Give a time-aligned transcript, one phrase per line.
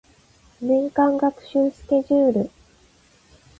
[0.59, 2.49] 年間学習スケジュール